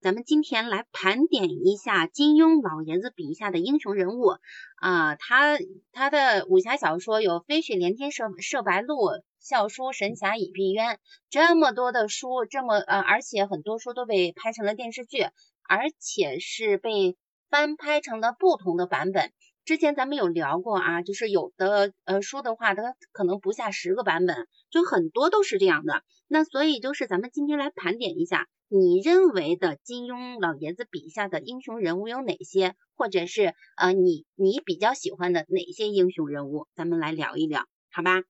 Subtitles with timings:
[0.00, 4.36] 咱们今天来盘点一下金庸老爷子笔下的英雄人物
[4.76, 5.58] 啊，他
[5.90, 8.94] 他的武侠小说有《飞雪连天射射白鹿》，
[9.40, 10.94] 《笑书神侠倚碧鸳》，
[11.30, 15.26] 这么多的书，这么呃，而且很多书都被拍成了电视剧，
[15.68, 17.16] 而且是被
[17.50, 19.32] 翻拍成了不同的版本。
[19.64, 26.02] 之前咱们有聊过啊，就是有的呃书的话，它可能不下十个版本，就很多都是这样的。
[26.26, 38.22] 那所以就是咱们今天来盘点一下，你认为的金庸老爷子笔下的英雄人物有哪些，或者是呃你你比较喜欢的哪些英雄人物，咱们来聊一聊，好吧？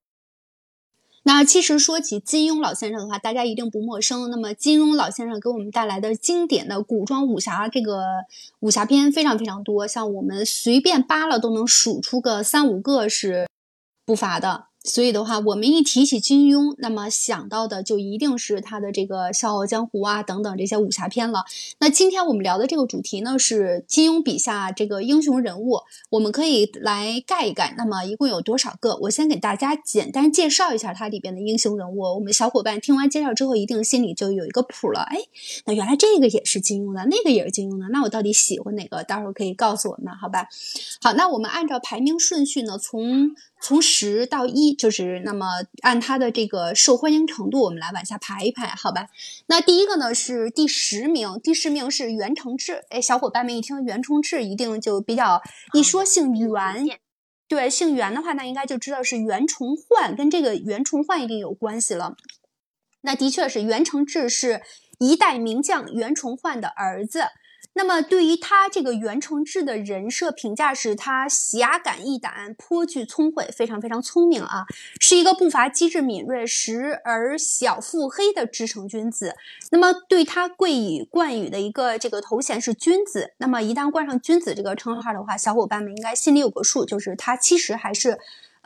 [1.24, 4.30] 那其实说起金庸老先生的话，大家一定不陌生。
[4.30, 8.02] 那么金庸老先生给我们带来的经典的古装武侠这个
[8.60, 13.46] 武侠片非常非常多，像我们随便扒了都能数出个三五个是
[14.07, 14.68] 不乏的。
[14.84, 21.45] 所以的话，我们一提起金庸，那么想到的就一定是他的这个《笑傲江湖》啊等等这些武侠片了。
[21.80, 27.74] 那今天我们聊的这个主题呢，是金庸笔下这个英雄人物，我们可以来盖一盖。
[27.76, 28.96] 那么一共有多少个？
[29.02, 32.01] 我先给大家简单介绍一下它里边的英雄人物。
[32.15, 35.01] 我们小伙伴听完介绍之后，一定心里就有一个谱了。
[35.01, 35.18] 哎，
[35.66, 37.88] 那原来这个也是金庸的，那个也是金庸的。
[37.90, 39.02] 那我到底喜欢哪个？
[39.02, 40.46] 待会儿可以告诉我们，好吧？
[41.02, 43.32] 好，那我们按照排名顺序呢，从。
[43.60, 45.47] 从十到一，就是那么
[45.83, 49.09] 按他的这个受欢迎程度，我们来往下排一排，好吧？
[49.47, 52.85] 那第一个呢是第十名，第十名是袁承志。
[52.91, 56.87] 哎，小伙伴们一听袁承志，一定就比较一说姓袁，
[57.47, 62.16] 对，姓袁的话，那应该就知道是袁崇焕，跟这个袁崇焕一定有关系了。
[63.03, 64.62] 那的确是袁承志是
[64.99, 67.25] 一代名将袁崇焕的儿子。
[67.78, 74.66] 那么对于他这个袁承志的人设评价是，他侠肝义胆，颇具聪慧，非常非常聪明啊，
[74.98, 79.37] 是一个步伐机智敏锐，时而小腹黑的知诚君子。
[79.70, 83.34] 那么对他贵以冠语的一个这个头衔是君子。
[83.38, 88.19] 那么一旦冠上君子这个称号的话，小伙伴们应该心里有个数，就是他其实还是。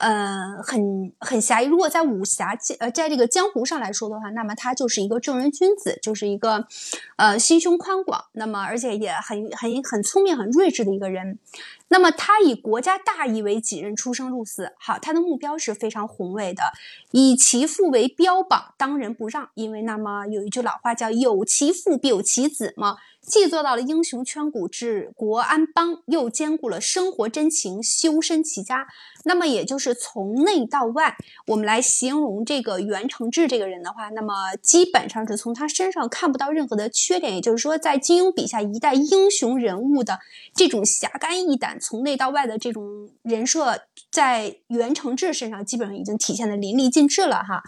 [0.03, 1.67] 呃，很很侠义。
[1.67, 6.67] 如果在武侠呃，在这个江湖上来说的话，那么他就是一个正人君子，就是一个
[7.15, 11.39] 呃心胸宽广，那么而且也很很很聪明、很睿智的一个人。
[11.87, 14.73] 那么他以国家大义为己任，出生入死。
[14.77, 16.65] 好，他的目标是非常宏伟的，
[17.13, 19.51] 以其父为标榜，当仁不让。
[19.55, 22.97] 因为那么有一句老话叫“有其父必有其子”嘛。
[23.23, 28.89] 既做到了英雄圈骨、治国安邦，又兼顾了生活真情、修身齐家。
[29.25, 31.17] 那么，也就是从内到外，
[31.47, 37.33] 我们来形容这个袁承志这个人的话，那么基本上是从他身上看不到任何的缺点。
[37.37, 40.19] 也就是说，在金庸笔下一代英雄人物的
[40.55, 47.63] 这种侠肝义胆、从内到外的这种人设，在袁承志身上基本上已经体现的淋漓尽致了哈。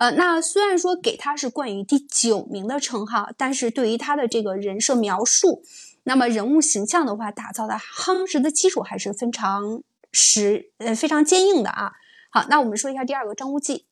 [0.00, 5.62] 呃，那虽然说给他是冠以第九名的称号，但是对于他的这个人设描述，
[6.04, 11.92] 那么人物形象的话，打造的夯实的基础还是非常实，呃，非常坚硬的啊。
[12.30, 13.84] 好，那我们说一下第二个张无忌，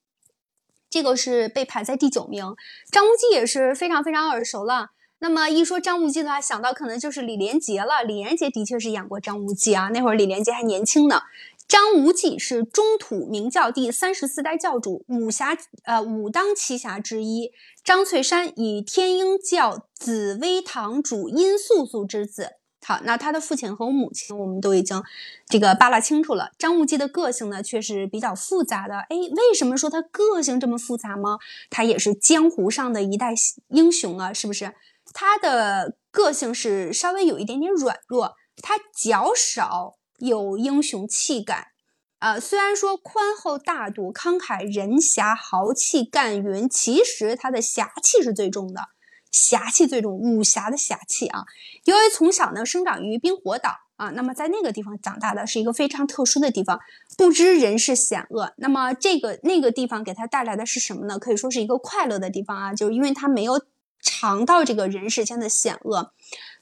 [0.89, 2.57] 这个是被排在第九名。
[2.91, 4.93] 张无忌也是非常非常耳熟了。
[5.19, 8.03] 那么一说张无忌的话，想到可能就是李连杰了。
[8.03, 11.25] 李连杰的确是演过张无忌啊，那会儿李连杰还年轻呢。
[11.69, 17.53] 张无忌是中土明教第三十四代教主，武侠呃武当七侠之一。
[17.85, 22.53] 张翠山以天鹰教紫薇堂主殷素素之子。
[22.83, 25.03] 好，那他的父亲和母亲我们都已经
[25.47, 26.53] 这个扒拉清楚了。
[26.57, 28.95] 张无忌的个性呢，却是比较复杂的。
[28.95, 31.37] 哎，为什么说他个性这么复杂吗？
[31.69, 33.35] 他也是江湖上的一代
[33.69, 34.73] 英雄啊，是不是？
[35.13, 39.98] 他的个性是稍微有一点点软弱，他较少。
[40.19, 41.73] 有英雄气概，
[42.19, 48.89] 呃，虽然说宽厚大度、慷慨仁侠、豪气干云，其实他的侠气是最重的，
[49.31, 51.45] 侠气最重，武侠的侠气啊。
[51.85, 56.81] 由于从小呢生长于冰火岛啊，那么在那个地方长大的是一个非常特殊的地方，
[57.17, 58.53] 不知人世险恶。
[58.57, 61.19] 那么这个那个地方给他带来的是什么呢？
[61.19, 63.65] 可以说是一个快乐的地方啊，就是因为他没有
[64.01, 66.13] 尝到这个人世间的险恶，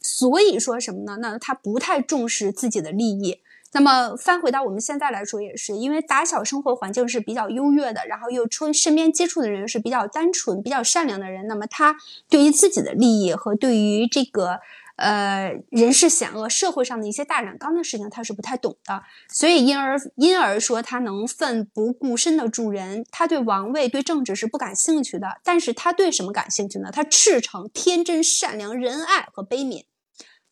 [0.00, 1.16] 所以说什么呢？
[1.20, 3.40] 那他不太重视自己的利益。
[3.76, 11.94] 那么翻回到我们现在来说，也是因为打小生活环境是比较优越的，然后又出身边接触的人是比较单纯、比较善良的人，那么他
[12.30, 14.60] 对于自己的利益和对于这个
[14.96, 26.88] 呃人世险恶、社会上的一些大染缸的事情，他是不太懂的，所以因而因而说他能奋不顾身的助人，他对王位、对政治是不感兴趣的，但是他对什么感兴趣呢？
[26.90, 29.84] 他赤诚、天真、善良、仁爱和悲悯。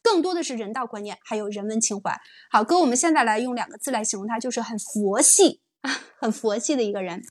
[0.05, 2.21] 更多的是人道观念，还有人文情怀。
[2.51, 5.91] 好，哥，我们现在来用两个字来形容他，就是很佛系啊，
[6.21, 7.25] 很佛系的一个人。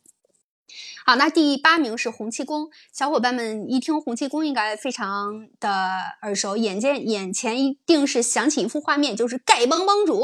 [1.05, 2.69] 好，那第八名是洪七公。
[2.91, 5.71] 小伙伴们一听洪七公，应该非常的
[6.23, 10.23] 耳熟，眼见眼前一定是想起一幅画面，就是丐帮帮主。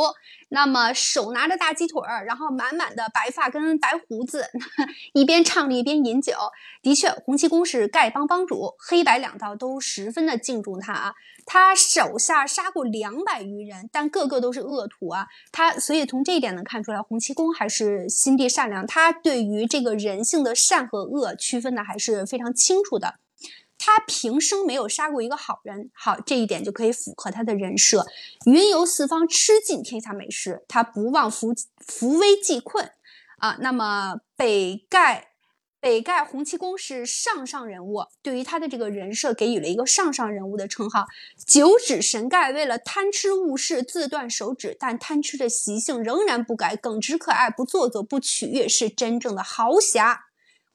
[0.50, 4.46] 那么手拿着大鸡腿儿，然后满满的白发跟白胡子，
[5.14, 6.34] 一边唱着一边饮酒。
[6.82, 11.14] 的确，洪七公是丐帮帮主，黑白两道都十分的敬重他啊。
[11.46, 15.28] 他手下杀过两百余人，但个个都是恶徒啊。
[15.52, 18.86] 他所以从这一点能看出来，洪七公还是心地善良。
[18.86, 23.16] 他对于这个人性的善和恶区分的还是非常清楚的。
[23.80, 28.06] 他平生没有杀过一个好人，好这一点就可以符合他的人设。
[28.46, 32.92] 云游四方，吃尽天下美食，他不忘扶扶危济困
[33.40, 33.58] 啊。
[33.62, 35.24] 那么北丐。
[35.82, 41.06] 北丐洪七公是上上人物，对于他的这个人设给予了一个上上人物的称号。
[41.48, 50.26] 九指神丐为了贪吃误事，自断手指，但贪吃的习性仍然不改，耿直可爱，不做作，不取悦，是真正的豪侠。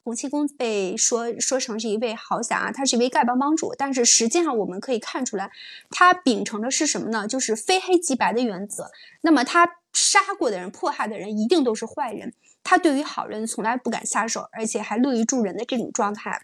[0.04, 5.50] 洪七公被说说成是一位豪侠，他是一位丐帮帮主，但是实际上我们可以看出来，
[5.88, 7.26] 他秉承的是什么呢？
[7.26, 8.90] 就是非黑即白的原则。
[9.22, 12.34] 那么他杀过的人、迫害的人，一定都是坏人。
[12.62, 16.42] 他对于好人从来不敢下手，而且还乐于助人的这种状态，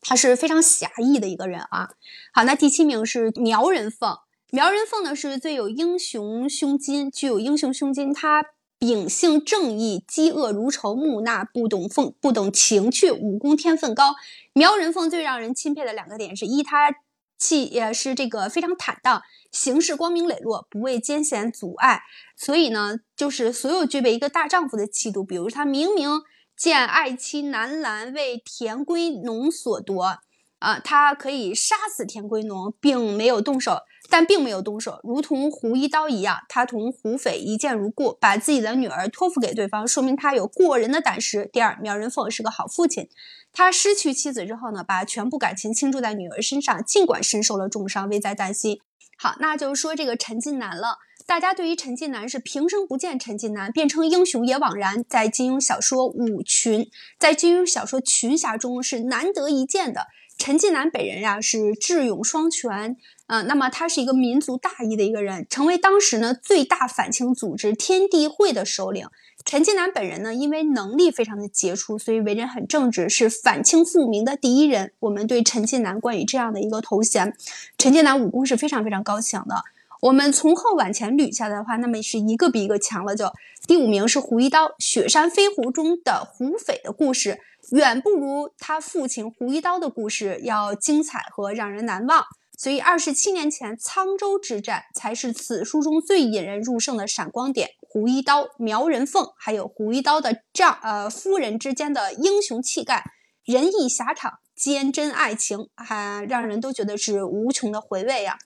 [0.00, 1.90] 他是非常侠义的一个人啊。
[2.32, 4.18] 好，那第七名是苗人凤。
[4.50, 8.12] 苗人凤呢是最有英雄胸襟，具有英雄胸襟。
[8.12, 8.44] 他
[8.78, 14.14] 秉性正义，嫉恶如仇，木讷，不懂奉，不懂情趣，武功天分高。
[14.52, 16.94] 苗人凤最让人钦佩的两个点是一，他
[17.38, 19.22] 气也是这个非常坦荡。
[19.50, 22.02] 行事光明磊落，不畏艰险阻碍，
[22.36, 25.24] 所以呢，就是所有具备一个大丈夫的气度。
[25.24, 26.20] 比如他明明
[26.54, 30.18] 见爱妻南兰为田归农所夺，
[30.58, 41.48] 啊，他可以杀死田归农，并没有动手，但并没有动手，如同胡一刀一样，他同胡斐一见如故，把自己的女儿托付给对方，说明他有过人的胆识。
[41.52, 43.08] 第二，苗人凤是个好父亲，
[43.52, 48.80] 他失去妻子之后呢，把全部感情倾注在女儿身上，尽管身受了重伤，危在旦夕。
[49.18, 50.98] 好，那就是说这个陈近南了。
[51.26, 56.88] 大家对于陈近南是平生不见陈近南变成英雄也枉然，在金庸小说五群，
[57.18, 60.06] 在金庸小说群侠中是难得一见的。
[60.38, 62.96] 陈近南本人呀是智勇双全，
[63.26, 69.06] 呃，那么他是一个民族大义的一个人，成为当时呢最大反清组织天地会的首领。
[69.44, 74.92] 陈近南本人呢，因为能力非常的杰出，所以为人很正直，是反清复明的第一人。
[75.00, 77.34] 我们对陈近南冠以这样的一个头衔。
[77.78, 79.62] 陈近南武功是非常非常高强的。
[80.02, 83.16] 我们从后往前捋下来的话，那么是一个比一个强了。
[83.16, 83.32] 就
[83.66, 87.40] 第五名是胡一刀，《雪山飞狐》中的胡匪的故事，
[87.70, 92.24] 远不如他父亲胡一刀的故事要精彩和让人难忘。
[92.58, 97.72] 所以，二十七年前沧州之战才是此书中最引人入胜的闪光点。
[97.80, 103.04] 胡一刀、苗人凤，还有胡一刀的丈呃夫人之间的英雄气概、
[103.44, 108.38] 仁义侠场、坚贞爱情，还让人都觉得是无穷的回味呀。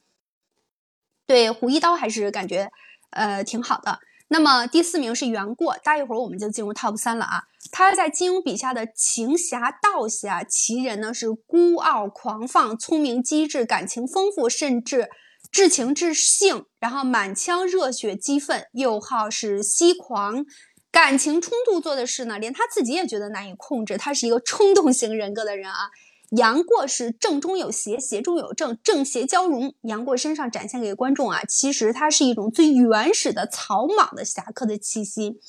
[1.25, 2.73] 对胡一刀还是感觉
[3.11, 4.00] 呃挺好的。
[4.32, 7.43] 那么第四名是袁过，待一会儿我们就进入 top 三了啊。
[7.73, 15.09] 他在金庸笔下的情侠道侠，其人呢是孤傲狂放、聪明机智、感情丰富，甚至
[15.50, 20.47] 至情至性，然后满腔热血激愤，又好是西狂，
[20.93, 23.99] 感情冲突做的事呢，连他自己也觉得难以控制。
[23.99, 25.91] 他是一个冲动型人格的人啊。
[26.31, 29.75] 杨过是正中有邪，邪中有正，正邪交融。
[29.82, 35.40] 杨过身上展现给观众啊，其实他是一种最原始的草莽的侠客的气息，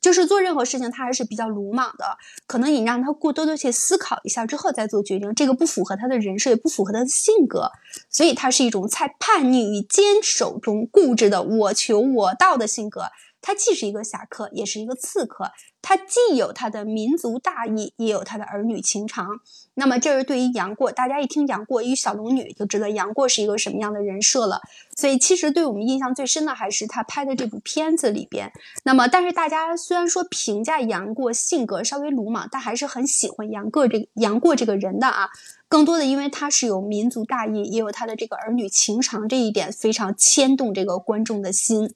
[0.00, 2.16] 就是做任何事情他还是比较鲁莽的。
[2.46, 7.70] 可能你让他过多的去思考一下之后再做决定，这个不符合他的人设，也不符合他的性格，
[8.08, 13.04] 所以他是一种在叛逆与坚守中固执的我求我道的性格。
[13.42, 15.50] 他既是一个侠客，也是一个刺客。
[15.82, 19.40] 他既有他的民族大义，也有他的儿女情长。
[19.74, 24.60] 那么，这是对于杨过，大家一听杨过与小龙女，就知道杨过是一个什么样的人设了。
[24.94, 28.52] 所以，其实对我们印象最深的还是他拍的这部片子里边。
[28.82, 35.30] 那么，但是大家虽然说评价杨过性格稍微鲁莽，但还是很喜欢杨过这杨过这个人的啊。
[35.68, 41.94] 更多的，因为他是有民族大义，也有他的这个儿女情长，这一点非常牵动这个观众的心。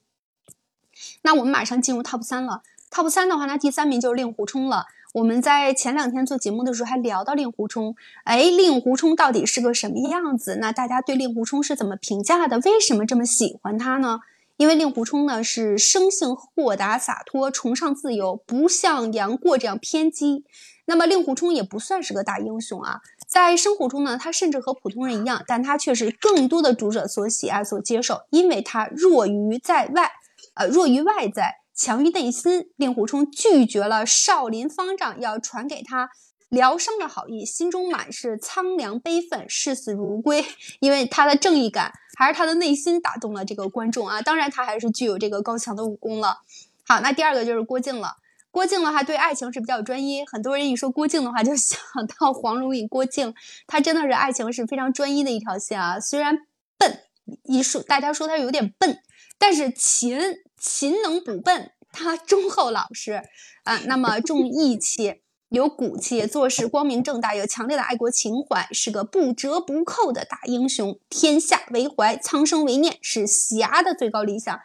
[1.23, 2.63] 那我们马上进入 top 三了。
[2.95, 4.85] Top 三的话，那第三名就是令狐冲了。
[5.15, 10.59] 我们在前两天做节目的时候还聊到令狐冲，哎，令狐冲到底是个什么样子？
[10.61, 12.61] 那大家对令狐冲是怎么评价的？
[12.61, 14.21] 为什么这么喜欢他呢？
[14.57, 20.45] 因为令狐冲呢是生性豁达洒脱，崇尚自由，不像杨过这样偏激。
[20.87, 30.13] 那么令狐冲也不算是个大英雄啊，在生活中呢，他甚至和普通人一样，但他却是更多的读者所喜爱、所接受，因为他弱于在外。
[30.55, 32.71] 呃，弱于外在，强于内心。
[32.77, 36.11] 令狐冲拒绝了少林方丈要传给他
[36.49, 40.45] 疗伤的好意，心中满是苍凉悲愤，视死如归。
[40.79, 44.23] 因为他的正义感，还是他的内心打动了这个观众啊。
[44.23, 46.39] 当然，他还是具有这个高强的武功了。
[46.87, 48.19] 好，那第二个就是郭靖了。
[48.53, 53.35] 郭靖的话对爱情是比较专一，很多人一说郭靖的话就 想到黄蓉与郭靖，
[53.67, 55.99] 他真的是爱情是非常专一的一条线啊。
[55.99, 56.47] 虽然
[56.79, 57.01] 笨，
[57.43, 59.01] 一说大家说他有点笨，
[59.39, 60.21] 但是勤
[60.65, 63.21] 勤能补笨，他忠厚老实
[63.65, 63.83] 啊。
[63.85, 70.99] 那么重义气，有骨气，做事光明正大，有强烈的爱国情怀，是个不折不扣的大英雄。
[71.11, 74.59] 天下为怀，苍生为念，是侠的最高理想。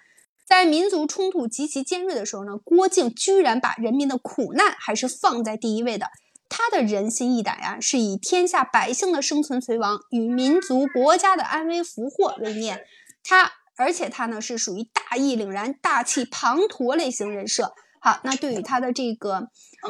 [0.47, 6.07] 在民族冲突极其尖锐的时候呢，郭靖居然把人民的苦难还是放在第一位的。
[6.47, 12.85] 他的人心义胆呀，是以天下百姓的生存存亡与民族国家的安危福祸为念。
[13.23, 17.73] 他，而且他呢是属于大义凛然、大气磅礴类型人设。
[18.01, 19.47] 好，那对于他的这个，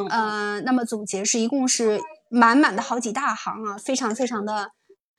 [0.10, 4.72] 呃，那么总结是一共是满满的好几大行啊，非常非常的。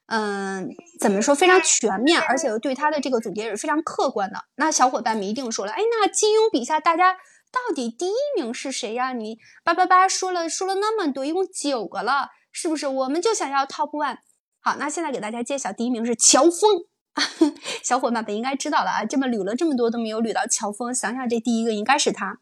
[0.06, 0.68] 嗯，
[1.00, 4.44] 怎么说非常全面，而且对他的这个总结也是非常客观的。
[4.56, 7.14] 那小伙伴们一定说了，哎，那金庸笔下大家
[7.52, 9.12] 到底第一名是谁呀？
[9.12, 12.88] 你叭叭叭说了说了那么多，一共九个了，是不是？
[12.88, 14.18] 我们就想要 top one。
[14.60, 16.89] 好，那现在给大家揭晓，第一名是乔峰。
[17.82, 22.38] 小伙伴们应该知道了啊，这么捋了这么多都没有捋到乔峰，想想这第一个应该是他。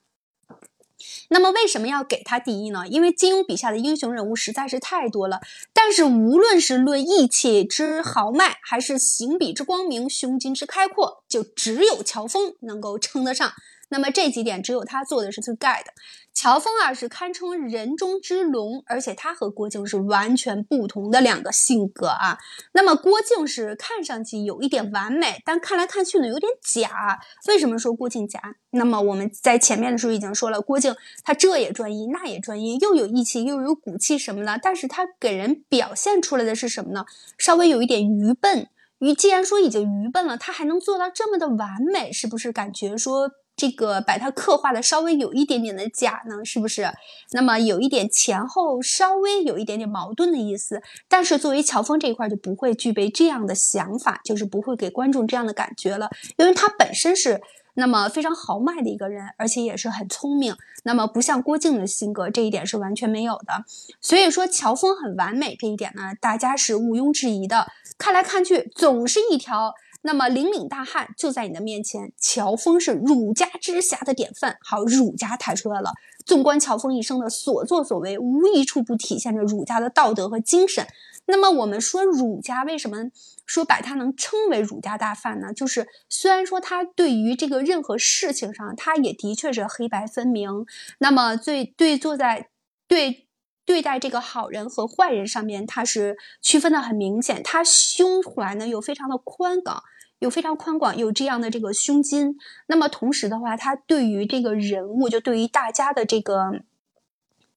[1.31, 2.87] 那么为什么要给他第一呢？
[2.89, 5.41] 因为金庸笔下的英雄人物实在是太多了，
[5.73, 13.53] 但是无论是论义气之豪迈，还是行笔之光明、胸襟之开阔，就只有乔峰能够称得上。
[13.89, 15.93] 那么这几点只有他做的是最盖的。
[16.35, 22.39] 乔峰啊是堪称人中之龙，而且他和郭靖是完全不同的两个性格啊。
[22.73, 27.19] 那么郭靖是看上去有一点完美，但看来看去呢有点假。
[27.49, 28.41] 为什么说郭靖假？
[28.71, 37.05] 那么我们在前面的时候已经说了，郭靖他这也专一，那也专一，又有义气又有骨气什么的，但是他给人表现出来的是什么呢？
[37.37, 38.69] 稍微有一点愚笨。
[39.01, 43.33] 愚既然说已经愚笨了，他还能做到这么的完美，是不是感觉说？
[43.59, 46.93] 这个把它刻画的稍微有一点点的假呢，是不是？
[47.33, 50.81] 那么有一点前后稍微有一点点矛盾的意思。
[51.09, 57.43] 但是作为乔峰这一块就不会具备这样的想法，就是不会给观众这样的感觉了，因为他本身是
[57.75, 60.55] 那么非常豪迈的一个人，而且也是很聪明。
[60.85, 63.65] 那么不像郭靖的性格，这一点是完全没有的。
[64.01, 67.67] 所以说乔峰很完美这一点呢，大家是毋庸置疑的。
[67.99, 69.75] 看来看去总是一条。
[70.03, 74.57] 那么，凛凛大汉就在你的面前，乔峰是儒家之侠的典范。
[74.61, 75.93] 好，儒家抬出来了。
[76.25, 80.87] 纵观乔峰一生的所作所为，无一处不体现着儒家的道德和精神。
[81.27, 83.11] 那么，我们说儒家为什么
[83.45, 85.53] 说把他能称为儒家大范呢？
[85.53, 90.65] 就是虽然说他对于这个任何事情上，他也的确是黑白分明。
[90.99, 92.49] 那么，最对坐在
[92.87, 93.28] 对。
[93.69, 97.43] 对待这个好人和坏人上面，他是区分的很明显。
[97.43, 99.83] 他胸怀呢又非常的宽广，
[100.21, 102.39] 有非常宽广，有这样的这个胸襟。
[102.69, 106.63] 那么同时的话，他对于这个人物，就对于大家的这个。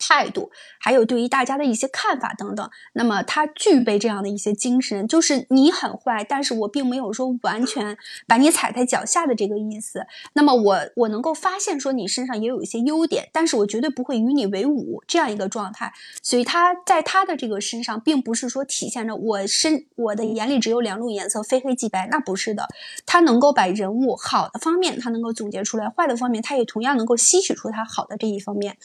[0.02, 7.96] 态度，还有对于大家的一些看法等等，那么他具备这样的一些精神，就是你很坏，但是我并没有说完全
[8.28, 10.08] 把你踩在脚下的这个意思。
[10.34, 15.94] 那么我我能够发现说你身上也有一些优点，但是我绝对不会与你为伍这样一个状态。
[16.24, 22.68] 所以他在他的这个身上，并不是说体现着我身我的眼里只有两种颜色，非黑即白，那不是的。
[23.06, 28.78] 他能够把人物好的方面，他能够总结出来；坏的方面，他也同样能够吸取出他好的这一方面。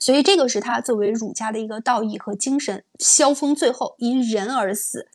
[0.00, 0.63] 所以这个是。
[0.64, 5.06] 他作为儒家的一个道义和精神，萧峰最后因人而死，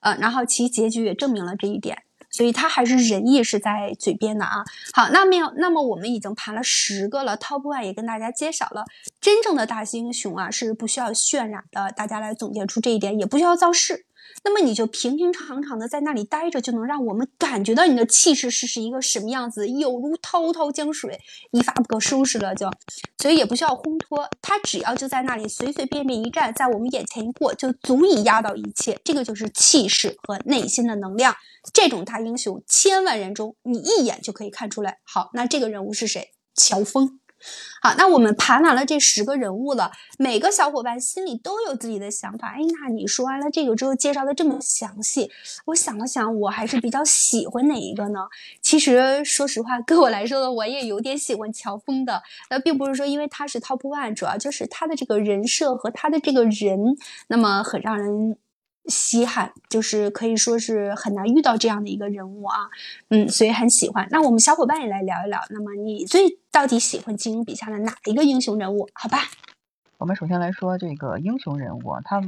[0.00, 4.64] 呃，然后其结局也证明了这一点，所以他还是仁义是在嘴边的啊。
[4.92, 8.84] 好，那么那么我们已经盘了十个了，Top One 也跟大家揭晓了，
[9.20, 14.04] 真正的大英雄啊是不需要渲染的，大家来总结出这一点，也不需要造势。
[14.44, 21.18] 那么你就平平常常的在那里待着，就能让我们感觉到你的气势是是一个什么样子，有如滔滔江水，
[21.50, 22.70] 一发不可收拾了就。
[23.18, 28.98] 所以也不需要烘托，他只要就在那里随随便便一站，在我们眼前一过，就足以压倒一切。
[29.04, 31.34] 这个就是气势和内心的能量。
[31.72, 34.98] 这种大英雄，千万人中你一眼就可以看出来。
[35.04, 36.30] 好，那这个人物是谁？
[36.54, 37.20] 乔峰。
[37.80, 42.48] 好，那我们盘完了这十个人物了，每个小伙伴心里都有自己的想法。
[42.48, 45.30] 哎，那你说完了这个之后，介绍的这么详细，
[45.66, 48.20] 我想了想，我还是比较喜欢哪一个呢？
[48.60, 52.22] 其实说实话，对我来说呢，我也有点喜欢乔峰的。
[52.50, 56.96] 那并不是说因为他是 top one，主要就是他的这个人设和他的这个人，
[57.28, 58.36] 那么很让人。
[58.88, 62.70] 稀罕，就是可以说是很难遇到这样的一个人物啊，
[63.08, 64.08] 嗯，所以很喜欢。
[64.10, 68.88] 那我们小伙伴也来聊一聊，那么你最到底喜欢金庸笔下的哪一个英雄人物？
[68.94, 69.18] 好吧，
[69.98, 72.22] 我们首先来说这个英雄人物，他，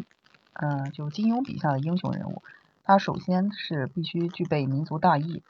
[0.54, 2.42] 嗯，就金庸笔下的英雄人物，
[2.84, 5.42] 他首先是必须具备民族大义，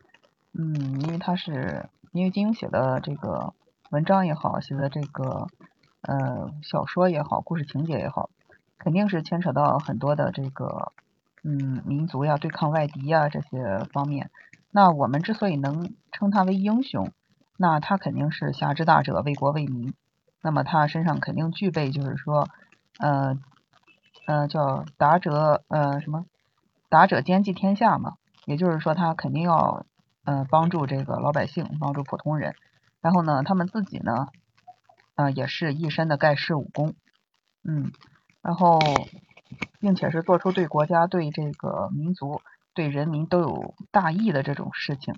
[0.53, 3.53] 嗯，因为他是因为金庸写的这个
[3.91, 5.49] 文章也好，写的这个
[6.03, 8.31] 呃小说也好，故事情节也好。
[8.81, 10.93] 肯定是牵扯到很多的这个，
[11.45, 14.31] 嗯，民族呀，对抗外敌呀这些方面。
[14.71, 17.13] 那我们之所以能称他为英雄，
[17.59, 19.93] 那他肯定是侠之大者，为国为民。
[20.43, 22.49] 那么他身上肯定具备，就是说，
[22.99, 23.37] 呃，
[24.27, 26.25] 呃，叫达者，呃，什么？
[26.89, 28.15] 达者兼济天下嘛。
[28.47, 29.85] 也就是说，他肯定要，
[30.25, 32.55] 呃，帮助这个老百姓，帮助普通人。
[33.03, 34.29] 然后呢，他们自己呢，
[35.17, 36.95] 呃，也是一身的盖世武功，
[37.63, 37.93] 嗯。
[38.43, 38.79] 然后，
[39.81, 42.41] 并且是做出对国家、对这个民族、
[42.75, 45.15] 对人民都有大义的这种事情，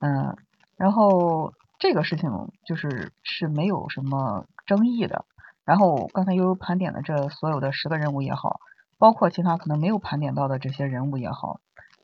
[0.00, 0.36] 嗯，
[0.76, 2.30] 然后这个事情
[2.64, 5.24] 就是是没有什么争议的。
[5.64, 8.60] 然后刚才悠悠盘点的这所有的十个人物也好，
[8.98, 11.60] 包括其他可能没有盘点到的这些人物也好，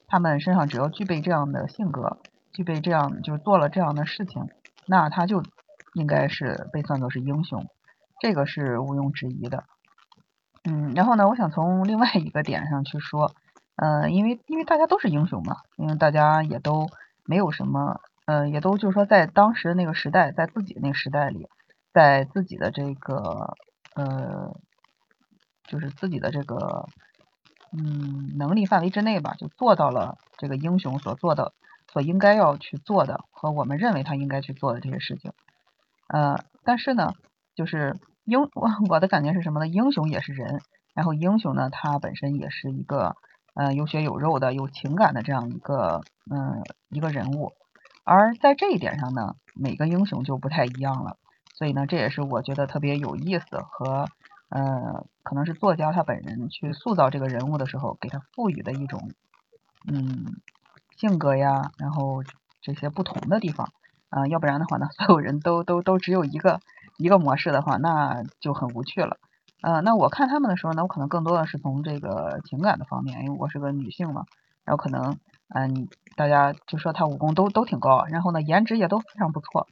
[0.09, 2.19] 他们身上只要具备这样的性格，
[2.53, 4.49] 具备这样就是做了这样的事情，
[4.85, 5.43] 那他就
[5.95, 7.67] 应该是被算作是英雄，
[8.21, 9.65] 这个是毋庸置疑的。
[10.65, 13.35] 嗯，然后呢，我想从另外一个点上去说，
[13.75, 16.89] 呃，因为因为大家都是英雄嘛，因为大家也都
[17.25, 21.49] 没有什么，呃，也都就是说在当时那个时代，在自己那个时代里，
[21.93, 23.57] 在自己的这个
[23.97, 24.55] 呃，
[25.65, 26.87] 就是自己的这个
[27.73, 31.55] 嗯能力范围之内吧，就做到了这个英雄所做的、
[31.93, 35.33] 所应该要去做的和我们认为他应该去做的这些事情，
[36.07, 37.15] 呃，但是呢，
[37.57, 37.97] 就是。
[38.25, 39.67] 英我我的感觉是什么呢？
[39.67, 40.61] 英雄也是人，
[40.95, 43.17] 然后英雄呢，他本身也是一个
[43.55, 47.53] 呃有血有肉的、有情感的这样一个嗯一个人物，
[48.05, 51.17] 而在这一点上呢，每个英雄就不太一样了。
[51.55, 54.07] 所以呢，这也是我觉得特别有意思和
[54.51, 59.11] 呃可能是作家他本人去塑造这个人物的时候给他赋予的一种
[59.89, 60.37] 嗯
[60.97, 62.23] 性格呀，然后
[62.61, 63.73] 这些不同的地方
[64.11, 66.61] 啊，要不然的话呢，所有人都都都只有一个。
[66.99, 69.19] 一个模式的话，那就很无趣了。
[69.63, 74.25] 呃，那我看他们的时候呢，我可能更多的是从这个情感的方面，因为我是个女性嘛。
[74.65, 75.19] 然后可能，
[75.55, 79.69] 嗯，大家就说她武功都都挺高，然后呢，颜值也都非常不错。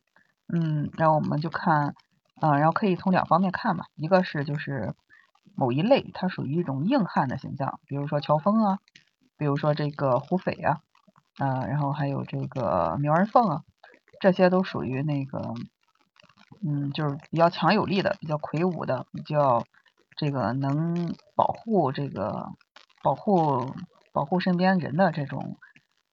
[0.53, 1.95] 嗯，然后我们就看，
[2.41, 3.85] 啊，然后可以从两方面看嘛。
[3.97, 4.95] 一个是就是
[5.57, 8.79] 某一类，它属于一种硬汉的形象，比如说乔峰啊，
[9.37, 10.81] 比如说这个胡斐啊，
[11.39, 13.63] 嗯，然后还有这个苗人凤啊，
[14.21, 15.55] 这些都属于那个。
[16.63, 19.65] 嗯，就是比较强有力的，比较魁梧的，比较
[20.17, 22.49] 这个能保护这个
[23.03, 23.75] 保护
[24.13, 25.57] 保护身边人的这种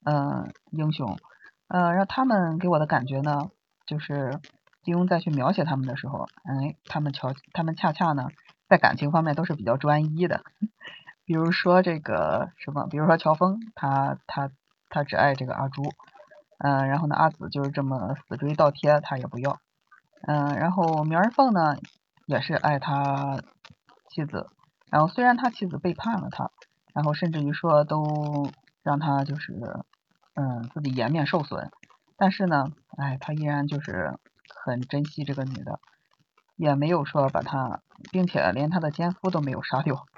[0.04, 1.18] 嗯英雄，
[1.68, 3.50] 呃，让他们给我的感觉呢，
[3.86, 4.38] 就是
[4.82, 8.28] 金庸再去描写他们的时候，哎，他们恰他们恰恰呢，
[8.68, 10.42] 在感情方面都是比较专一的，
[11.26, 14.50] 比如说这个什么，比如说乔峰，他他
[14.88, 15.82] 他只爱这个阿朱，
[16.58, 19.58] 嗯，然后呢，阿紫就是这么死追倒贴，他也不要。
[20.22, 21.76] 嗯，然后苗人凤呢，
[22.26, 23.42] 也是爱他
[24.08, 24.50] 妻子，
[24.90, 26.50] 然后虽然他妻子背叛了他，
[26.92, 29.52] 然后甚至于说都让他就是
[30.34, 31.72] 嗯自己颜面受损，
[32.16, 34.18] 但是呢，哎，他依然就是
[34.64, 35.80] 很珍惜这个女的，
[36.56, 40.08] 也没有说把她，并且连他的奸夫都没有杀掉，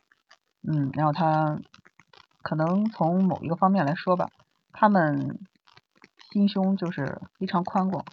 [0.66, 1.60] 嗯，然后他
[2.42, 4.30] 可能从某一个方面来说吧，
[4.72, 5.46] 他们
[6.18, 8.06] 心胸就是非常宽广。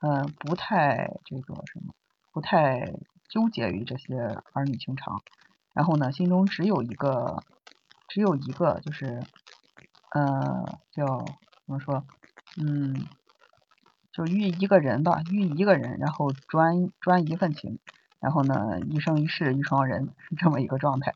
[0.00, 1.94] 嗯，不太这个什么，
[2.32, 2.92] 不太
[3.28, 4.16] 纠结于这些
[4.52, 5.22] 儿女情长，
[5.74, 7.44] 然后呢，心中只有一个，
[8.08, 9.26] 只有一个，就是，
[10.14, 12.04] 呃，叫怎么说，
[12.56, 13.08] 嗯，
[14.10, 17.78] 就遇一个人吧，遇一个人，然后专专一份情，
[18.20, 21.14] 然后呢，一生一世一双人，是 这么一个状态。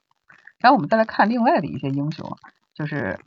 [0.59, 2.39] 然后我们再来看另外的一些英雄，
[2.75, 3.19] 就是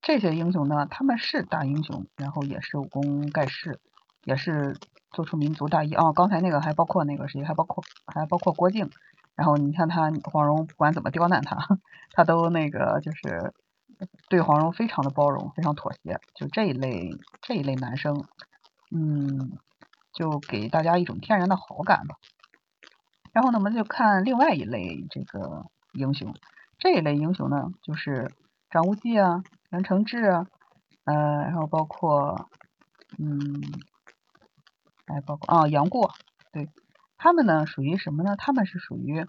[0.00, 3.78] 这些英雄呢，他们是大英雄，然后也是武功盖世。
[4.26, 4.76] 也是
[5.12, 6.12] 做出民族大义啊！
[6.12, 8.90] 刚才那个还包括那个谁，还包括还包括郭靖。
[9.36, 11.56] 然后你看他黄蓉不管怎么刁难他，
[12.12, 13.52] 他都那个就是
[14.28, 16.18] 对黄蓉非常的包容，非常妥协。
[16.34, 17.10] 就这一类
[17.40, 18.24] 这一类男生，
[18.90, 19.52] 嗯，
[20.12, 22.16] 就给大家一种天然的好感吧。
[23.32, 26.34] 然后呢，我们就看另外一类这个英雄。
[26.78, 28.32] 这一类英雄呢，就是
[28.70, 30.46] 张无忌啊、杨承志啊，
[31.04, 32.48] 呃，然后包括
[33.18, 33.62] 嗯。
[35.06, 36.14] 哎，包括啊，杨过，
[36.52, 36.68] 对
[37.16, 38.36] 他们呢，属于什么呢？
[38.36, 39.26] 他们是属于，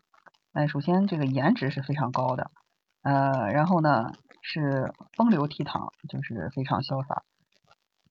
[0.54, 2.52] 哎，首先这个颜值是非常高的，
[3.04, 4.12] 呃，然后呢
[4.42, 7.24] 是风流倜傥，就是非常潇洒。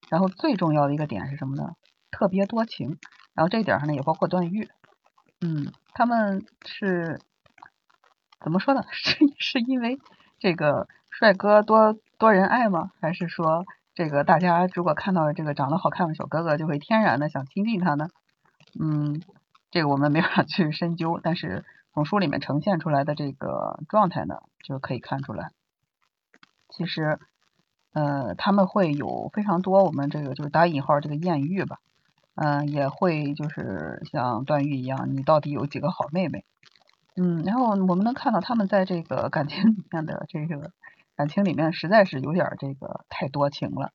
[0.09, 1.75] 然后最重要的一个点是什么呢？
[2.11, 2.99] 特别多情。
[3.35, 4.71] 然后这一点上呢也包括段誉，
[5.41, 7.21] 嗯，他们是
[8.41, 8.85] 怎么说呢？
[8.93, 9.99] 是是因为
[10.39, 12.93] 这个帅哥多多人爱吗？
[13.01, 18.09] 还是说这个大家如果看到这个长得好看的小哥哥就会天然的想亲近他呢？
[18.79, 19.23] 嗯，
[19.71, 25.51] 这个我们没法去深究，但是从书里面呈现出来的这个状态呢，就可以看出来，
[26.69, 27.19] 其实
[27.95, 31.79] 呃他们会有非常多我们这个就是打引号这个艳遇吧。
[32.35, 36.45] 嗯，也会就是像段誉一样，你到底有几个好妹妹？
[37.17, 40.71] 嗯，然后我们能看到他们在这个感情里面的这个
[41.17, 43.93] 感情里面，实在是有点这个太多情了。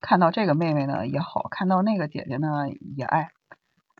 [0.00, 3.30] 看到这个妹妹呢也好，看到那个姐姐呢也爱。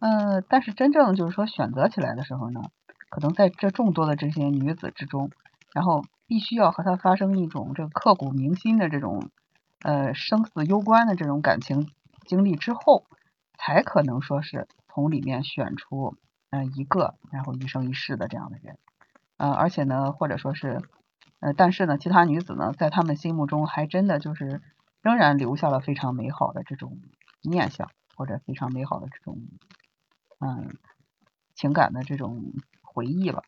[0.00, 2.62] 嗯，但是真正就是说选择起来的时候呢，
[3.10, 5.30] 可能在这众多的这些女子之中，
[5.72, 9.30] 然后必须要和她发生一种这个刻骨铭心的这种
[9.82, 11.88] 呃生死攸关的这种感情
[12.26, 13.04] 经历之后。
[13.64, 16.16] 才可能说是从里面选出
[16.50, 18.76] 嗯一个，然后一生一世的这样的人，
[19.36, 20.82] 嗯，而且呢，或者说是
[21.42, 24.62] 呃，但是呢，其他女子呢，在他们心目中还真的就是
[25.02, 27.00] 仍然留下了非常美好的这种
[27.42, 29.38] 念想，或者非常美好的这种
[30.38, 30.76] 嗯
[31.56, 32.40] 情感的这种
[32.82, 33.42] 回忆吧，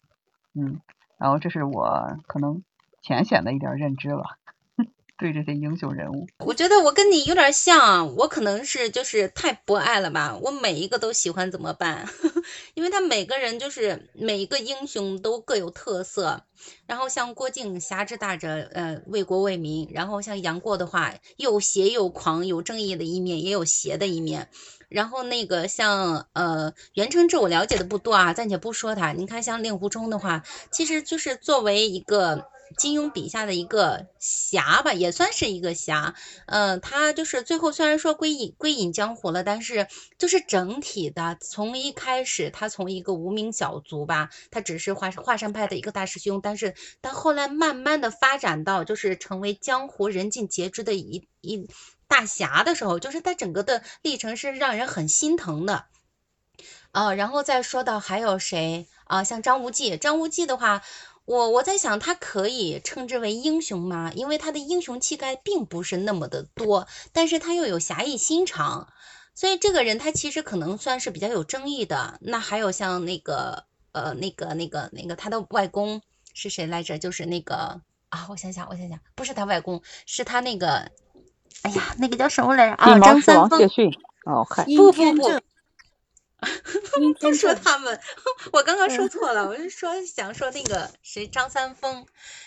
[0.54, 0.80] 嗯，
[1.18, 2.64] 然后这是我可能
[3.00, 4.38] 浅显的一点认知吧。
[5.16, 12.04] 对这些英雄人物，我觉得我跟你有点像，我可能是就是太博爱了吧，我每一个都喜欢怎么办？
[12.74, 16.44] 因为他每个人就是每一个英雄都各有特色，
[16.86, 24.48] 然后像郭靖侠之大者，呃，为国为民；然后像杨过的话，又邪又狂，有正义的一面，也有邪的一面。
[24.88, 29.12] 然后那个像呃袁承志，我了解的不多啊，暂且不说他。
[29.12, 32.46] 你看像令狐冲的话，其实就是作为一个。
[32.76, 36.14] 金庸笔下的一个侠吧，也算是一个侠。
[36.46, 39.86] 嗯，他就是最后虽然说归隐归隐江湖了，但是
[40.18, 51.68] 就是整体的，从一开始他从一个无名小卒吧，他只是华华山派的一个大师兄，但是他后来慢慢的发展到就是成为江湖人尽皆知的一一
[52.08, 55.86] 大侠的时候，就是他整个的历程是让人很心疼的。
[56.92, 59.24] 啊，然后再说到还有谁啊？
[59.24, 60.82] 像张无忌，张无忌的话。
[61.26, 64.12] 我我在想，他可以称之为英雄吗？
[64.14, 68.88] 因为他的英雄气概并不是那么的多，但是他又有侠义心肠，
[69.34, 72.18] 所以这个人他其实可能算是比较有争议的。
[72.20, 76.02] 那还有像那个呃那个那个那个他的外公
[76.34, 76.98] 是谁来着？
[76.98, 80.90] 就是那个啊，我想想我想想，不是他外公，是他那个，
[81.62, 82.74] 哎呀，那个叫什么来着？
[82.74, 83.60] 啊，张三丰。
[84.26, 85.30] 哦，嗨，不不不。
[87.20, 88.00] 不 说他们，
[88.52, 92.06] 我刚刚说错了，我是说想说那个谁张三丰，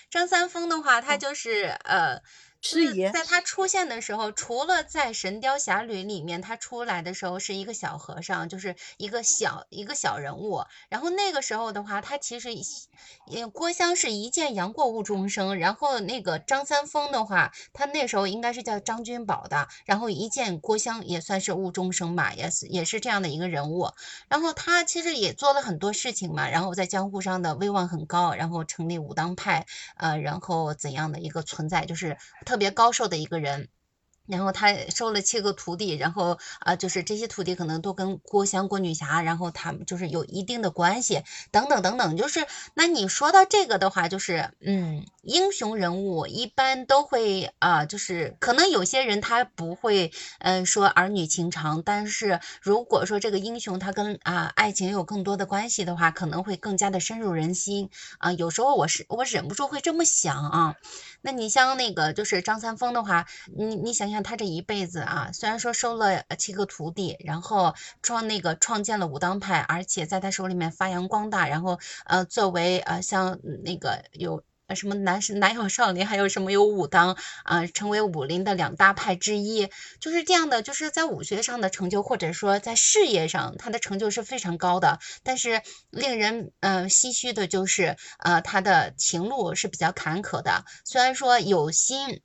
[0.10, 2.22] 张三丰的话，他就是呃。
[2.62, 10.64] 是在他出现的时候，除了在《神雕侠侣》里面，他出来的时候是一个小和尚，就是一个小一个小人物。
[10.90, 12.50] 然后那个时候的话，他其实，
[13.54, 15.58] 郭襄是一见杨过误终生。
[15.60, 19.68] 然后那个张三丰的话，他那时候应该是叫张君宝的。
[19.86, 23.92] 然后一见郭襄也算是误终生吧，也是也是这样的一个人物。
[24.28, 29.68] 然后他其实也做了很多事情嘛，然后在江湖上的威望很高，然后成立武当派，
[29.98, 32.18] 呃，然后怎样的一个存在，就是。
[32.48, 33.70] 特特别高寿的一个人。
[34.28, 42.18] 然后他收了七个徒弟，然后啊，就是这些徒弟可能都跟郭襄、郭女侠，然后他们就是有一定的关系，等等等等。
[42.18, 58.34] 就是那你说到这个的话，就是嗯，英雄人物一般都会啊，就是可能有些人他不会嗯说儿女情长，但是如果说这个英雄他跟啊爱情有更多的关系的话，可能会更加的深入人心啊。
[58.34, 60.76] 有时候我是我忍不住会这么想啊。
[61.22, 64.17] 那你像那个就是张三丰的话，你你想想。
[64.24, 74.44] 他这一辈子啊，虽然说收了七个徒弟，然后创那个创建了武当派，而且在他手里面发扬光大，然后呃，作为呃像那个有
[74.76, 85.00] 什么南南有少林，还有什么有武当啊，成为武林的两大派之一，就是这样的，就是在武学上的成就，或者说在事业上，他的成就是非常高的。
[85.24, 92.22] 但是令人嗯唏嘘的就是呃他的情路是比较坎坷的，虽然说有心。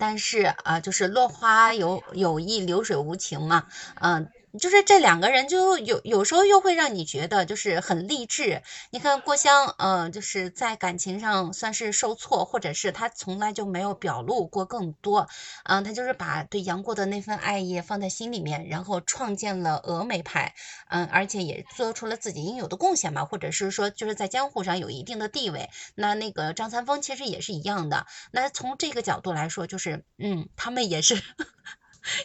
[0.00, 3.66] 但是啊，就是落花有有意，流水无情嘛，
[4.00, 4.26] 嗯，
[4.58, 8.62] 就是这两个人就有有时候又会让你觉得就是很励志。
[8.90, 15.28] 你看郭襄，呃，就是在感情上算是受挫，或者是他从来就没有表露过更多，
[15.64, 20.54] 嗯，他就是把对杨过的那份爱意放在心里面，然后创建了峨眉派，
[20.88, 25.70] 嗯，而且也做出了自己应有的贡献嘛，或者是说就是在江湖上有一定的地位。
[25.94, 28.06] 那那个张三丰其实也是一样的。
[28.32, 31.22] 那从这个角度来说，就是嗯，他们也是。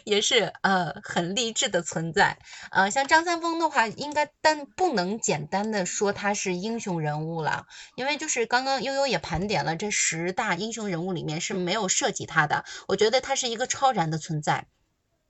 [0.04, 2.38] 也是呃很励志的存在，
[2.70, 14.66] 呃像张三丰的话，应该单不能简单的说他是英雄人物了，因为就是刚刚悠悠也盘点了这十大英雄人物里面是没有涉及他的，我觉得他是一个超然的存在。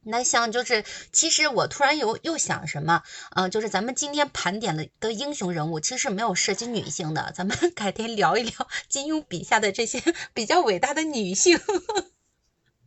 [0.08, 3.02] 那像就是其实我突然有又想什么，
[3.34, 10.00] 嗯，就是咱们今天盘点的的英雄人物其实没有涉及女性的，咱们 改天聊一聊金庸笔下的这些
[10.32, 11.58] 比较伟大的女性。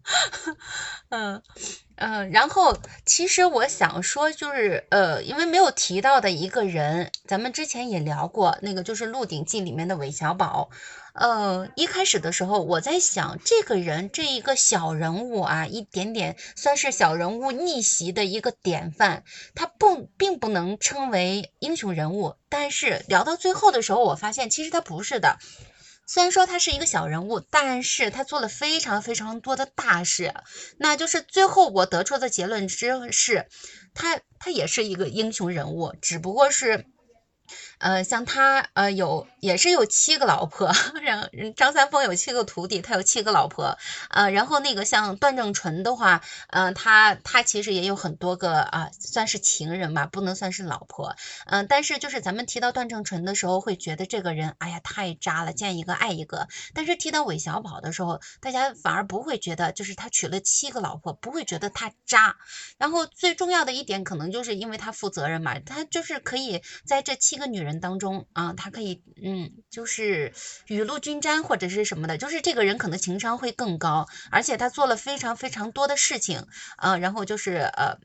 [1.10, 1.42] 嗯
[1.96, 10.70] 嗯，然后其实我想说，就是呃，因为没有提到的一个人，咱们之前也聊过，那个就是《鹿鼎记》里面的韦小宝。
[11.14, 22.36] 呃，一开始的时候，我在想，这个人这一个小人物啊，一点点算是小人物逆袭的一个典范，他不并不能称为英雄人物。
[22.48, 25.38] 但是聊到最后的时候，我发现其实他不是的。
[26.12, 30.34] 虽然说他是一个小人物，但是他做了非常非常多的大事，
[30.80, 33.46] 那就是最后我得出的结论之是，
[33.94, 36.88] 他他也是一个英雄人物，只不过是。
[37.80, 40.70] 呃，像他呃有也是有七个老婆，
[41.02, 43.78] 然后张三丰有七个徒弟，他有七个老婆，
[44.10, 51.16] 呃，然后那个像段正淳的话，嗯，他他其实也有很多个啊，算是情人吧，不能算是老婆，
[51.46, 62.36] 嗯，但是就是咱们提到段正淳的时候，会觉得这个人，哎呀，太渣了，见一个爱一个，但是提到韦小宝的时候，大家反而不会觉得，就是他娶了七个老婆，不会觉得他渣，
[62.78, 67.69] 然后最重要的一点，可能就是因为他负责任嘛，他就是可以在这七个女人。
[67.70, 70.34] 人当中啊，他可以嗯，就是
[70.68, 76.46] 雨露均沾或者是什么的，就是这个人可能情商会更高，而且他做了非常非常多的事情
[76.78, 77.98] 啊，然后就是呃。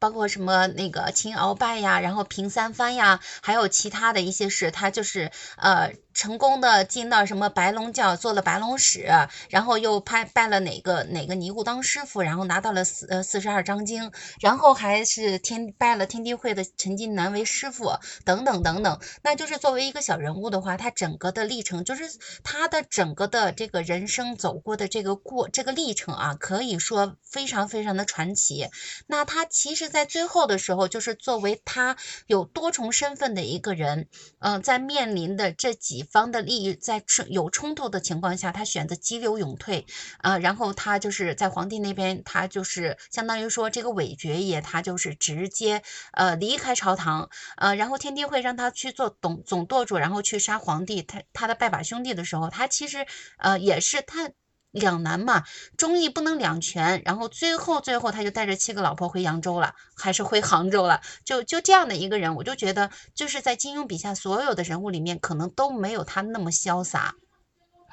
[0.00, 9.08] 包括什么那个擒鳌拜呀，然后平三藩呀，还有其他的一些事，他就是呃成功的进到什么白龙教做了白龙使，
[9.50, 17.92] 然后又拜拜了哪个哪个尼姑当师傅，然后拿到了四呃四十二章经，然后还是天拜了天地会的陈近南为师傅
[18.24, 19.00] 等等等等。
[19.22, 22.04] 那就是作为一个小人物的话，他整个的历程就是
[22.44, 28.68] 他的整个的这个人生走过的这个过这个历程啊，可以说非常非常的传奇。
[29.06, 29.86] 那他其实。
[29.86, 34.08] 在最后的时候，就是作为他有多重身份的一个人，
[34.40, 39.86] 嗯，在面临的这几方的利益在冲有冲突的情况下，他选择激流勇退，
[40.18, 53.06] 啊，然后他就是在皇帝那边，他就是相当于说这个韦爵爷，他就是直接呃离开朝堂，呃，然后天地会让他去做董总舵主，然后去杀皇帝，他他的拜把兄弟的时候，他其实
[53.38, 54.30] 呃也是他。
[54.76, 55.42] 两难嘛，
[55.76, 67.14] 忠义不能两全，然后最后最后他就带着七个老婆回扬州了，还是回杭州了，就就这样的一个人，我就觉得就是在金庸笔下所有的人物里面，可能都没有他那么潇洒。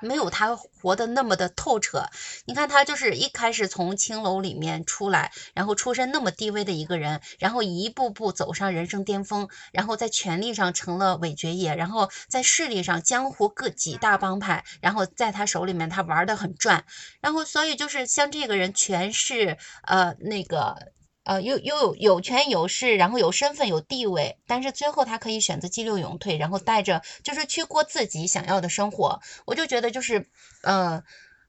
[0.03, 2.05] 没有他活得那么的透彻。
[2.45, 16.85] 你看他就是一开始从青楼里面出来，然后出身那么低微的一个人，然后一步步走上人生巅峰，然后在权力上成了韦爵爷，然后在势力上江湖各几大帮派，然后在他手里面他玩的很转，
[17.21, 20.75] 然后所以就是像这个人全是呃那个。
[21.23, 29.21] 呃，又又有有权有势，然后有身份有地位，但是最后他可以选择激流勇退，然后带着就是去过自己想要的生活。
[29.45, 30.27] 我就觉得就是，
[30.63, 31.01] 呃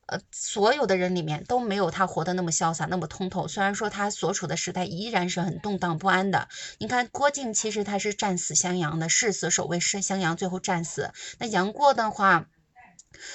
[0.07, 3.49] 呃，所有的人里面都没有他活得那么潇洒，那么通透。
[3.49, 6.49] 虽然说他所处的时代依然是很动荡不安的。
[6.79, 11.11] 你看郭靖其实他是战死襄阳的，誓死守卫是襄阳，最后战死。
[11.39, 12.47] 那杨过的话。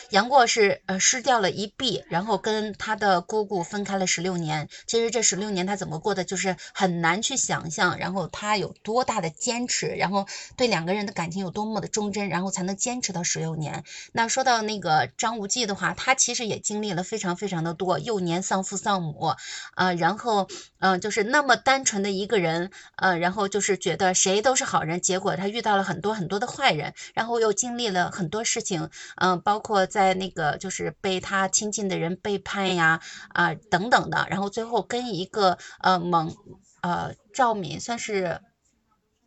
[0.09, 4.69] 杨过是呃失掉了一臂，然后跟他的姑姑分开了十六年。
[4.87, 7.97] 其实这十六年他怎么过的，就是很难去想象。
[7.97, 13.83] 然后他有多大的坚持，然后对两个人的感情有多么的忠贞，然后才能坚持到十六年。
[14.11, 19.35] 那说到那个张无忌的话，他其实也经历了非常非常的多，幼年丧父丧母
[19.75, 20.47] 啊，然后
[20.79, 29.68] 嗯就是那么单纯的一个人，呃，然后就是觉得谁都是好人，结果他遇到了很多很多的坏人，然后又经历了很多事情，嗯，包括。
[29.69, 36.36] 或在那个就是被他亲近的人背叛呀啊等等的，然后最后跟一个呃蒙
[36.82, 38.41] 呃赵敏算是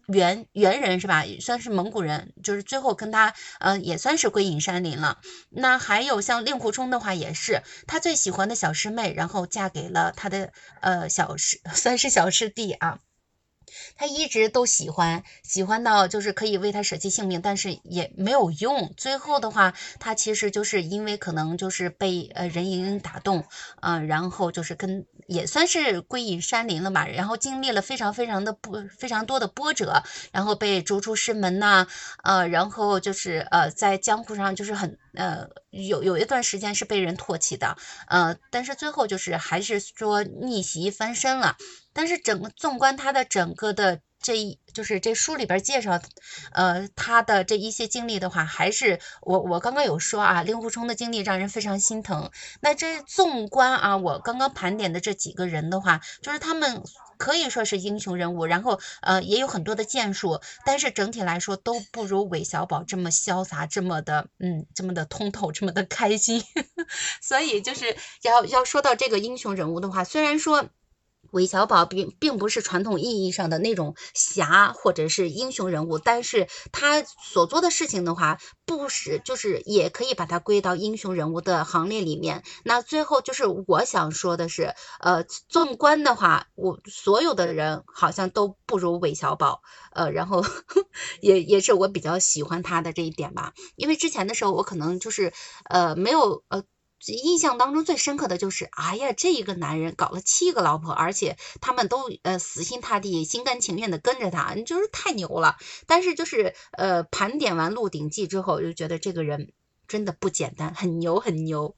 [0.09, 1.24] 猿猿人是吧？
[1.40, 5.18] 算是蒙古人，就是最后跟他呃也算是归隐山林了。
[5.48, 12.98] 那还有像令狐冲的话，也是他最喜欢的小师妹，然后嫁给了他的呃小师， 算是小师弟啊。
[13.96, 18.92] 他一直都喜欢，喜欢到就是可以为他舍弃性命，但是也没有用。
[18.96, 23.44] 最后的话，他其实就是因为可能就是被呃任盈盈打动，
[23.80, 27.06] 嗯，然后就是跟也算是归隐山林了吧。
[27.06, 31.87] 然后经历了非常非常的波非常多的波折，然后被逐出师门呐，
[32.22, 37.76] 呃，然后就是呃在江湖上就是很呃有有一段时间是被人唾弃的，
[38.08, 41.56] 呃，但是最后就是还是说逆袭翻身了。
[41.92, 46.00] 但是整个纵观他的整个的这一就是这书里边介绍，
[46.52, 52.31] 呃，他的这一些经历的话，还是我我刚刚有说啊，令狐冲的经历让人非常心疼。
[52.61, 56.85] 那这纵观啊，我刚刚盘点的这几个人的话，就是他们
[57.18, 66.44] 可以说是英雄人物，然后呃也有很多的建树，但是整体来说都不如韦小宝这么潇洒，这么的嗯，这么的通透，这么的开心。
[67.20, 70.70] 所以就是要要说到这个英雄人物的话，虽然说。
[71.33, 82.42] 韦小宝并并不是传统意义上的那种侠或者是英雄人物，但是他所做的事情的话，不是就是也可以把它归到英雄人物的行列里面。
[82.64, 90.45] 那最后就是我想说的是，呃，纵观的话，我所有的人好像都不如韦小宝，呃，然后
[91.21, 95.33] 也也是我比较喜欢他的这一点吧，因为之前的时候我可能就是
[95.68, 96.62] 呃没有呃。
[97.06, 105.56] 印象当中最深刻的就是，哎呀，这一个男人搞了七个老婆，而且他们都呃死心塌地、心甘情愿的跟着他，就是太牛了。
[105.86, 109.52] 但是就是呃盘点完《鹿鼎记》之后，就觉得这个人
[109.88, 111.74] 真的不简单，很牛很牛。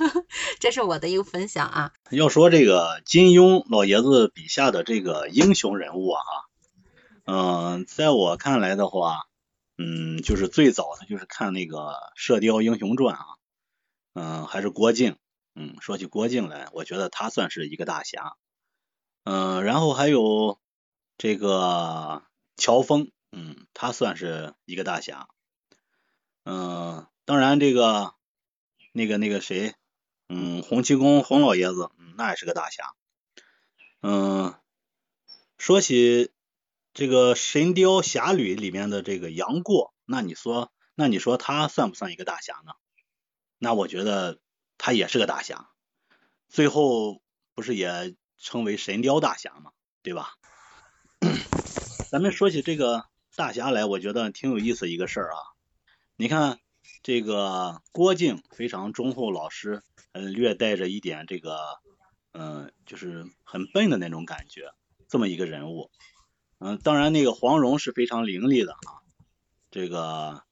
[0.60, 1.92] 这是我的一个分享啊。
[2.10, 6.22] 要说这个金庸老爷子笔下的这个英雄人物啊，
[7.24, 9.26] 嗯，在我看来的话，
[9.78, 11.78] 嗯，就是最早的就是看那个
[12.14, 13.24] 《射雕英雄传》啊。
[14.16, 15.18] 嗯，还是郭靖。
[15.54, 18.36] 嗯，说起郭靖来，我觉得他算是一个大侠。
[19.24, 20.58] 嗯，然后还有
[21.18, 22.22] 这个
[22.56, 25.28] 乔峰，嗯，他算是一个大侠。
[26.44, 28.14] 嗯，当然这个
[28.92, 29.74] 那个那个谁，
[30.28, 32.94] 嗯，洪七公洪老爷子，嗯，那也是个大侠。
[34.00, 34.54] 嗯，
[35.58, 36.30] 说起
[36.94, 42.72] 这个《神雕侠侣》里面的这个杨过，那你说，那你说他算不算一个大侠呢？
[43.66, 44.38] 那我觉得
[44.78, 45.70] 他也是个大侠，
[46.48, 47.20] 最后
[47.52, 49.72] 不是也称为神雕大侠吗？
[50.04, 50.34] 对吧？
[52.08, 55.38] 咱们说起这个大侠来，我觉得挺有意思一个事儿啊。
[56.14, 56.60] 你看
[57.02, 61.58] 这个郭靖非常忠厚老实，嗯，略带着一点这个，
[62.34, 64.70] 嗯，就是很笨的那种感觉，
[65.08, 65.90] 这么一个人物。
[66.60, 69.02] 嗯，当然那个黄蓉是非常伶俐的啊，
[69.72, 70.44] 这个，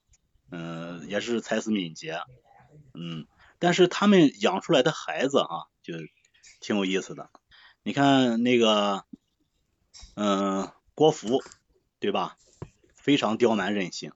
[0.50, 2.18] 嗯，也是才思敏捷。
[2.94, 3.26] 嗯，
[3.58, 5.94] 但是他们养出来的孩子啊，就
[6.60, 7.28] 挺有意思的。
[7.82, 9.04] 你看那个，
[10.14, 11.42] 嗯，郭芙，
[11.98, 12.38] 对吧？
[12.94, 14.12] 非常刁蛮任性。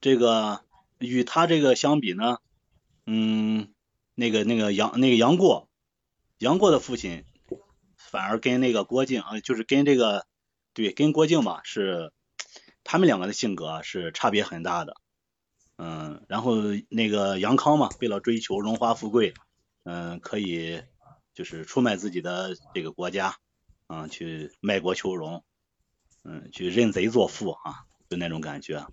[0.00, 0.60] 这个
[0.98, 2.38] 与他这个相比呢，
[3.06, 3.72] 嗯，
[4.14, 5.68] 那个那个杨那个杨过，
[6.38, 7.24] 杨过的父亲
[7.96, 10.26] 反而跟那个郭靖啊，就是跟这个
[10.74, 12.12] 对跟郭靖吧，是
[12.84, 14.94] 他们两个的性格是差别很大的。
[15.76, 16.54] 嗯，然后
[16.88, 19.34] 那个杨康嘛，为了追求荣华富贵，
[19.84, 20.82] 嗯，可以
[21.34, 23.36] 就是出卖自己的这个国家，
[23.86, 25.44] 啊，去卖国求荣，
[26.24, 28.86] 嗯，去认贼作父啊，就那种感觉。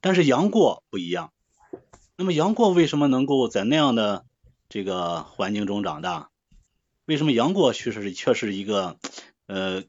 [0.00, 1.32] 但是杨过不一样。
[2.16, 4.26] 那么杨过为什么能够在那样的
[4.68, 6.30] 这个环境中长大？
[7.04, 8.98] 为什么杨过确实却是一个
[9.46, 9.84] 呃，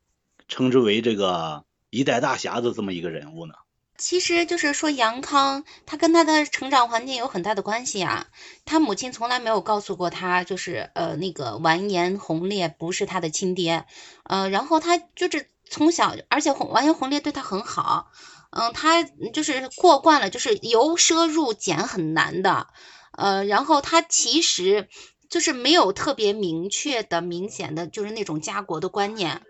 [0.48, 3.56] 称之为这个一代大侠的这么一个人物呢？
[4.00, 8.28] 其实就是说，杨康他跟他的成长环境有很大的关系啊。
[8.66, 13.86] 他母亲从来没有告诉过他，就是呃那个完颜洪烈不是他的亲爹，
[14.24, 18.10] 呃，然后他就是从小，而且完颜洪烈对他很好，
[18.52, 22.68] 嗯，他就是过惯了，就是由奢入俭很难的，
[23.12, 24.88] 呃，然后他其实
[25.30, 29.42] 就是没有特别明确的、明显的就是那种家国的观念。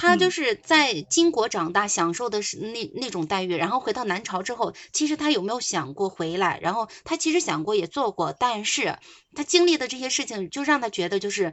[0.00, 6.60] 他就是在金国长大，享受的是那那种待遇，然后回到南朝之后，其实他有没有想过回来？
[6.62, 8.96] 然后他其实想过，也做过，但是
[9.34, 11.52] 他经历的这些事情，就让他觉得就是，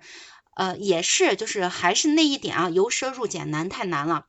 [0.55, 4.27] 呃，也是就是还是那一点啊，由奢入俭难太难了。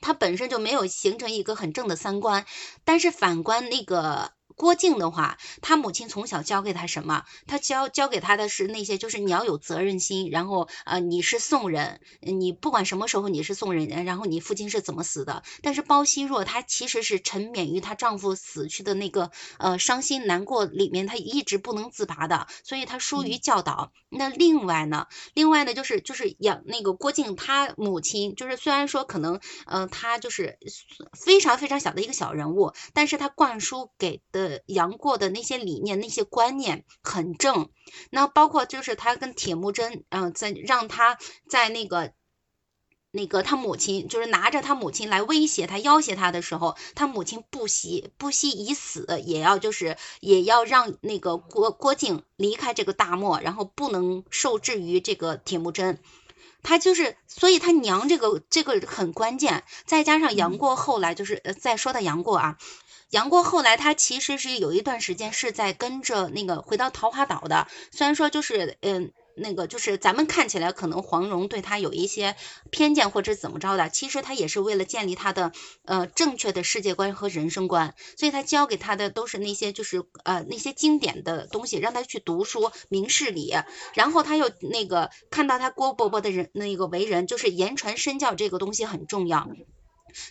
[0.00, 2.44] 他本身就没有形成一个很正的三观，
[2.82, 7.24] 但是反观那个郭靖的话，他母亲从小教给他什么？
[7.46, 15.42] 他教教给他的是那些，就是你要有责任心，然后呃，你是宋人，你不管什么时候你是宋人，然后你父亲是怎么死的？
[15.62, 23.92] 但是包惜弱她其实是沉湎于她丈夫死去的那个呃伤心难过里面，她一直不能自拔的，所以她疏于教导。
[24.10, 30.58] 那另外呢，另外呢就是就是养那个郭靖他母亲，就是虽然说可能呃他就是
[31.18, 37.70] 非常非常小的一个小人物，但是他灌输给的杨过的那些理念、那些观念很正。
[38.10, 42.12] 那包括就是他跟铁木真，嗯，在让他在那个
[43.10, 55.98] 那个他母亲，就是拿着他母亲来威胁他、要挟他的时候，他母亲不惜不惜以死也要就是也要让那个郭郭靖离开这个大漠，然后不能受制于这个铁木真。
[56.64, 62.56] 他就是，所以他娘这个这个很关键，再加上杨过后来就是呃，再说到杨过啊，
[63.12, 69.12] 杨过后来他其实是有一段时间是在跟着那个回到桃花岛的，虽然说就是嗯。
[69.34, 72.36] 那个就是咱们看起来可能黄蓉对他有一些
[72.70, 75.52] 偏见或者怎么着的，其实他也是为了建立他的
[75.86, 83.54] 呃正确的世界观和人生观，所以他教给他的都是那些就是呃那些经典的东西，让他去读书明事理，
[83.94, 89.48] 然后他又那个看到他郭伯伯的人那个为人，就是言传身教这个东西很重要。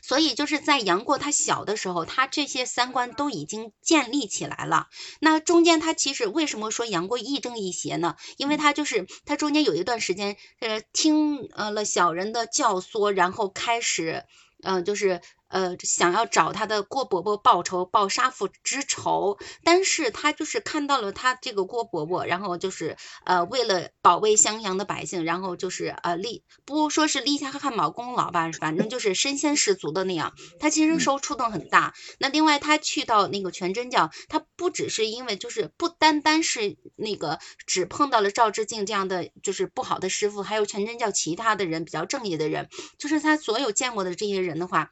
[0.02, 4.88] 所以就是在杨过他小的时候，他这些三观都已经建立起来了。
[5.20, 8.16] 那中间他其实为什么说杨过亦正亦邪呢？
[8.38, 14.24] 因为他就是他中间有一段时间，呃，听呃了小人的教唆，然后开始，
[14.64, 15.22] 嗯，就是。
[15.52, 22.96] 呃，想要找他的郭伯伯报仇，报杀父之仇，但是他就是看到了他这个郭伯伯，然后就是
[23.26, 30.34] 呃，为了保卫襄阳的百姓，然后就是呃立不说是立下汗马功劳吧，反正就是身先士卒的那样。
[30.60, 31.94] 他其实受触动很大。
[32.18, 44.92] 那另外他去到那个全真教，他不只是因为就是不单单是那个只碰到了赵志敬这样的就是不好的师傅，还有全真教其他的人比较正义的人，就是他所有见过的这些人的话。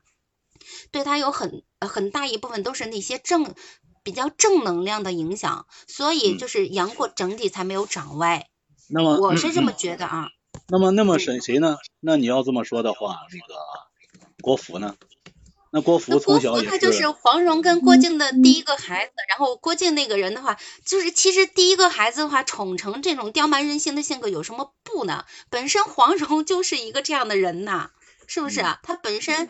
[0.91, 3.53] 对他有很很大一部分都是那些正
[4.03, 8.47] 比较正能量的影响，所以就是杨过整体才没有长歪。
[8.89, 10.29] 那么我是这么觉得啊。
[10.67, 11.77] 那么那么谁谁呢？
[11.99, 13.61] 那你要这么说的话，那个
[14.41, 14.95] 郭芙呢？
[15.71, 25.25] 那郭芙从小他就是黄蓉跟郭靖的第一个孩子，然后郭靖那个人的话，就是其实第一个孩子的话宠成这种刁蛮任性的性格有什么不呢？
[25.51, 27.91] 本身黄蓉就是一个这样的人呐，
[28.25, 28.79] 是不是啊？
[28.81, 29.49] 他本身。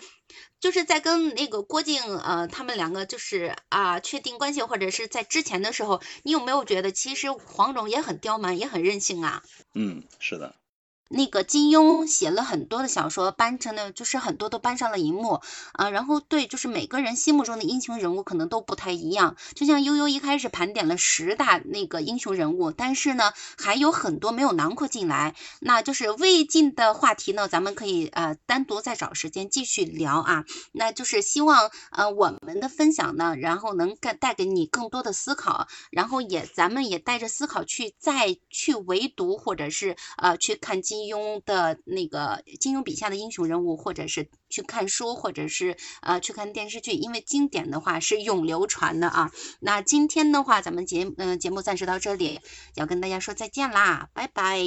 [0.60, 9.44] 就是在跟那个郭靖，呃，他们两个就是啊，确定关系或者是在之前的时候，你有没有觉得其实黄蓉也很刁蛮，也很任性啊？
[9.74, 10.56] 嗯，是的。
[11.10, 15.42] 那个金庸写了很多的小说，搬成了就是很多都搬上了荧幕
[15.74, 15.90] 啊。
[15.90, 19.36] 然后对，就是每个人心目中的英雄人物可能都不太一样。
[19.56, 25.34] 就像悠悠一开始盘点了十大那个英雄人物，但是呢还有很多没有囊括进来。
[25.60, 30.46] 那就是未尽的话题呢，咱们可以呃单独再找时间继续聊啊。
[30.74, 40.99] 那就是希望呃我们的分享呢，然后能带带给你更多的思考，然后也咱们也带着思考去再去围读或者是呃去看金。
[41.00, 49.32] 金庸的那个金庸笔下的英雄人物，或者是去看书，或者是呃去看电视剧，因为经典的话是永流传的啊。
[49.62, 52.42] 那今天的话，咱们节嗯节目暂时到这里，
[52.76, 54.60] 要跟大家说再见啦，拜拜。